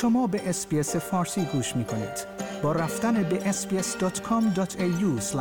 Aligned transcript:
شما 0.00 0.26
به 0.26 0.48
اس‌بی‌اس 0.48 0.96
فارسی 0.96 1.44
گوش 1.44 1.76
می 1.76 1.84
کنید. 1.84 2.26
با 2.62 2.72
رفتن 2.72 3.22
به 3.22 3.52
sbs.com.au 3.52 5.34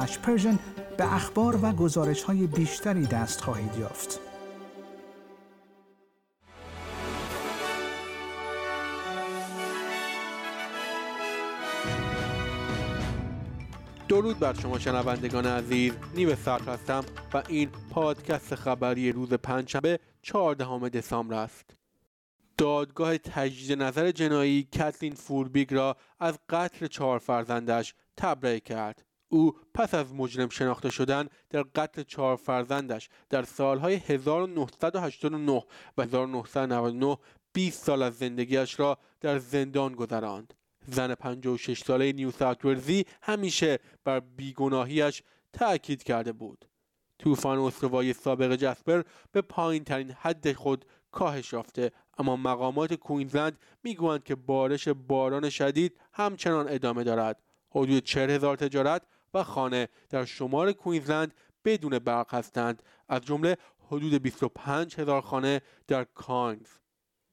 به 0.98 1.14
اخبار 1.14 1.60
و 1.66 1.72
گزارش 1.72 2.24
های 2.24 2.48
بیشتری 2.48 3.06
دست 3.06 3.42
خواهید 3.42 3.76
یافت. 3.80 4.20
درود 14.08 14.40
بر 14.40 14.54
شما 14.54 14.80
شنوندگان 14.80 15.46
عزیز 15.46 15.94
نیوشا 16.16 16.68
هستم 16.68 17.04
و 17.34 17.44
این 17.48 17.70
پادکست 17.92 18.56
خبری 18.56 19.12
روز 19.12 19.34
پنجشنبه 19.34 20.00
14 20.22 20.90
دسامبر 20.90 21.36
است 21.36 21.79
دادگاه 22.60 23.18
تجدید 23.18 23.82
نظر 23.82 24.12
جنایی 24.12 24.64
کتلین 24.64 25.14
فوربیگ 25.14 25.74
را 25.74 25.98
از 26.20 26.40
قتل 26.50 26.88
چهار 26.88 27.20
فرزندش 27.20 27.94
تبرئه 28.18 28.60
کرد. 28.60 29.06
او 29.30 29.56
پس 29.74 29.94
از 29.94 30.14
مجرم 30.14 30.50
شناخته 30.50 30.90
شدن 30.90 31.28
در 31.50 31.64
قتل 31.64 32.04
چهار 32.04 32.36
فرزندش 32.36 33.10
در 33.30 33.44
سالهای 33.44 33.96
1989 33.96 35.64
و 35.98 36.02
1999 36.02 37.18
20 37.54 37.84
سال 37.84 38.04
از 38.04 38.18
زندگیش 38.18 38.80
را 38.80 38.98
در 39.22 39.38
زندان 39.40 39.96
گذراند. 39.96 40.54
زن 40.88 41.16
56 41.16 41.84
ساله 41.84 42.12
نیو 42.12 42.32
ساوت 42.32 42.69
ولز 42.69 43.06
همیشه 43.22 43.80
بر 44.04 44.20
بیگناهیش 44.20 45.24
تأکید 45.54 46.04
کرده 46.04 46.32
بود. 46.32 46.66
طوفان 47.20 47.60
استوایی 47.60 48.14
سابق 48.14 48.56
جسپر 48.56 49.04
به 49.32 49.42
پایین 49.42 49.84
ترین 49.84 50.12
حد 50.12 50.54
خود 50.54 50.86
کاهش 51.12 51.54
یافته. 51.54 51.92
اما 52.18 52.36
مقامات 52.36 52.94
کوینزلند 52.94 53.58
می‌گویند 53.84 54.24
که 54.24 54.36
بارش 54.36 54.88
باران 54.88 55.50
شدید 55.50 56.00
همچنان 56.14 56.66
ادامه 56.70 57.04
دارد. 57.04 57.44
حدود 57.70 58.04
40 58.04 58.30
هزار 58.30 58.56
تجارت 58.56 59.02
و 59.34 59.44
خانه 59.44 59.88
در 60.10 60.26
شمال 60.26 60.72
کوینزلند 60.72 61.34
بدون 61.66 62.00
برق 62.00 62.34
هستند. 62.34 62.84
از 63.10 63.22
جمله 63.22 63.58
حدود 63.88 64.14
25 64.14 65.00
هزار 65.00 65.22
خانه 65.22 65.62
در 65.88 66.04
کانگز 66.04 66.70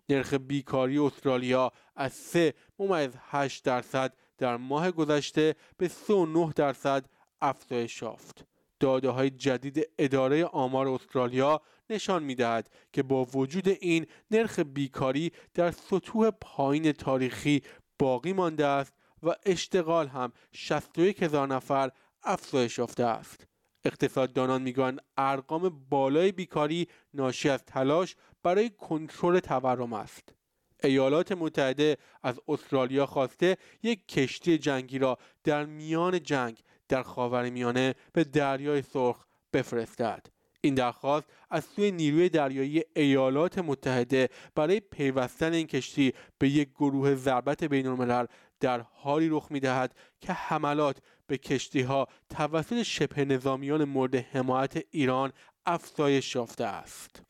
نرخ 0.09 0.35
بیکاری 0.35 0.99
استرالیا 0.99 1.73
از 1.97 2.13
3 2.13 2.55
ممیز 2.79 3.11
8 3.31 3.65
درصد 3.65 4.17
در 4.39 4.57
ماه 4.57 4.91
گذشته 4.91 5.55
به 5.77 5.89
3.9 5.89 6.53
درصد 6.57 7.07
افزایش 7.41 8.03
یافت. 8.03 8.45
داده 8.81 9.11
های 9.11 9.31
جدید 9.31 9.89
اداره 9.99 10.45
آمار 10.45 10.89
استرالیا 10.89 11.61
نشان 11.91 12.23
می 12.23 12.35
دهد 12.35 12.71
که 12.93 13.03
با 13.03 13.25
وجود 13.25 13.69
این 13.69 14.07
نرخ 14.31 14.59
بیکاری 14.59 15.33
در 15.55 15.71
سطوح 15.71 16.31
پایین 16.31 16.93
تاریخی 16.93 17.63
باقی 17.99 18.33
مانده 18.33 18.67
است 18.67 18.95
و 19.23 19.35
اشتغال 19.47 20.09
هم 20.09 20.33
61 20.53 21.23
هزار 21.23 21.49
نفر 21.49 21.91
افزایش 22.23 22.79
یافته 22.79 23.05
است. 23.05 23.47
اقتصاددانان 23.85 24.63
می‌گویند 24.63 25.01
ارقام 25.17 25.87
بالای 25.91 26.33
بیکاری 26.33 26.89
ناشی 27.15 27.49
از 27.49 27.65
تلاش 27.65 28.17
برای 28.43 28.71
کنترل 28.71 29.41
تورم 29.41 29.93
است 29.93 30.35
ایالات 30.83 31.33
متحده 31.33 31.97
از 32.23 32.41
استرالیا 32.49 33.07
خواسته 33.07 33.57
یک 33.83 34.09
کشتی 34.09 34.59
جنگی 34.59 34.99
را 34.99 35.19
در 35.45 35.65
میان 35.65 36.23
جنگ 36.23 36.63
در 36.89 37.03
خاورمیانه 37.03 37.95
به 38.13 38.25
دریای 38.25 38.83
سرخ 38.83 39.25
بفرستد 39.53 40.27
این 40.67 40.75
درخواست 40.75 41.27
از 41.51 41.65
سوی 41.65 41.91
نیروی 41.91 42.29
دریایی 42.29 42.83
ایالات 42.97 43.59
متحده 43.59 44.29
برای 44.55 44.81
پیوستن 44.81 45.53
این 45.53 45.67
کشتی 45.67 46.13
به 46.39 46.49
یک 46.49 46.69
گروه 46.71 47.15
ضربت 47.15 47.65
بین 47.65 47.87
الملل 47.87 48.27
در 48.61 48.85
حالی 48.95 49.29
رخ 49.29 49.47
می 49.51 49.61
دهد 49.61 49.95
که 50.21 50.33
حملات 50.33 50.97
به 51.27 51.39
کشتی 51.39 51.83
ها 51.83 52.09
توسط 52.31 52.83
شبه 52.83 53.25
نظامیان 53.25 53.85
مورد 53.85 54.15
حمایت 54.15 54.75
ایران 54.91 55.33
افزایش 55.67 56.35
یافته 56.35 56.65
است. 56.65 57.23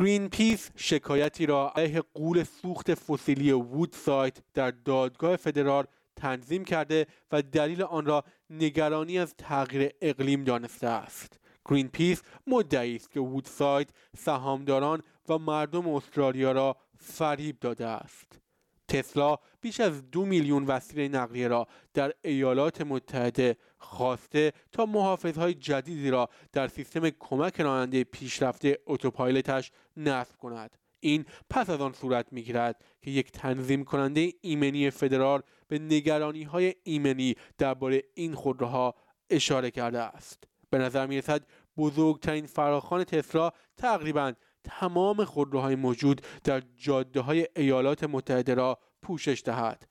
گرین 0.00 0.28
پیس 0.28 0.70
شکایتی 0.76 1.46
را 1.46 1.72
علیه 1.76 2.02
قول 2.14 2.44
سوخت 2.44 2.94
فسیلی 2.94 3.52
وود 3.52 3.92
سایت 3.92 4.36
در 4.54 4.70
دادگاه 4.70 5.36
فدرال 5.36 5.84
تنظیم 6.16 6.64
کرده 6.64 7.06
و 7.32 7.42
دلیل 7.42 7.82
آن 7.82 8.06
را 8.06 8.24
نگرانی 8.50 9.18
از 9.18 9.34
تغییر 9.38 9.90
اقلیم 10.00 10.44
دانسته 10.44 10.86
است. 10.86 11.43
گرین 11.68 11.88
پیس 11.88 12.22
مدعی 12.46 12.96
است 12.96 13.10
که 13.10 13.20
وودساید 13.20 13.90
سهامداران 14.16 15.02
و 15.28 15.38
مردم 15.38 15.88
استرالیا 15.88 16.52
را 16.52 16.76
فریب 16.98 17.58
داده 17.60 17.86
است. 17.86 18.40
تسلا 18.88 19.36
بیش 19.60 19.80
از 19.80 20.10
دو 20.10 20.24
میلیون 20.24 20.64
وسیله 20.64 21.08
نقلیه 21.08 21.48
را 21.48 21.66
در 21.94 22.12
ایالات 22.22 22.80
متحده 22.80 23.56
خواسته 23.78 24.52
تا 24.72 24.86
محافظهای 24.86 25.54
جدیدی 25.54 26.10
را 26.10 26.28
در 26.52 26.68
سیستم 26.68 27.10
کمک 27.10 27.60
راننده 27.60 28.04
پیشرفته 28.04 28.78
اتوپایلتش 28.86 29.72
نصب 29.96 30.36
کند. 30.36 30.76
این 31.00 31.24
پس 31.50 31.70
از 31.70 31.80
آن 31.80 31.92
صورت 31.92 32.32
می‌گیرد 32.32 32.84
که 33.02 33.10
یک 33.10 33.32
تنظیم 33.32 33.84
کننده 33.84 34.32
ایمنی 34.40 34.90
فدرال 34.90 35.42
به 35.68 35.78
نگرانی 35.78 36.42
های 36.42 36.74
ایمنی 36.82 37.34
درباره 37.58 38.02
این 38.14 38.34
خودروها 38.34 38.94
اشاره 39.30 39.70
کرده 39.70 40.00
است. 40.00 40.44
به 40.74 40.80
نظر 40.80 41.06
می 41.06 41.18
رسد 41.18 41.46
بزرگترین 41.76 42.46
فراخان 42.46 43.04
تسلا 43.04 43.50
تقریبا 43.76 44.32
تمام 44.64 45.24
خودروهای 45.24 45.74
موجود 45.74 46.20
در 46.44 46.62
جاده 46.76 47.20
های 47.20 47.48
ایالات 47.56 48.04
متحده 48.04 48.54
را 48.54 48.78
پوشش 49.02 49.42
دهد. 49.44 49.88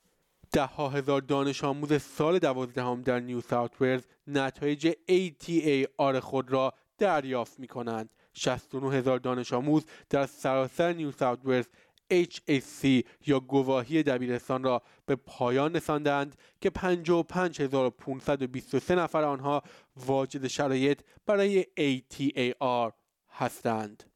ده 0.52 0.66
هزار 0.66 1.22
دانش 1.22 1.64
آموز 1.64 2.02
سال 2.02 2.40
دوازدهم 2.40 3.02
در 3.02 3.20
نیو 3.20 3.42
ساوت 3.42 3.82
ولز 3.82 4.04
نتایج 4.28 4.92
ATAR 4.92 6.16
خود 6.16 6.52
را 6.52 6.74
دریافت 6.98 7.60
می 7.60 7.68
کنند 7.68 8.10
69 8.34 8.96
هزار 8.96 9.20
دانش 9.20 9.54
آموز 9.54 9.86
در 10.10 10.26
سراسر 10.26 10.94
نیو 10.94 11.12
ساوت 11.12 11.46
ولز 11.46 11.66
HSC 12.14 13.04
یا 13.26 13.40
گواهی 13.40 14.04
دبیرستان 14.04 14.64
را 14.64 14.82
به 15.06 15.16
پایان 15.16 15.76
رساندند 15.76 16.36
که 16.62 16.70
55523 16.70 18.96
نفر 18.96 19.24
آنها 19.24 19.64
واجد 19.96 20.48
شرایط 20.48 21.00
برای 21.26 21.64
ATAR 21.64 22.92
هستند. 23.30 24.13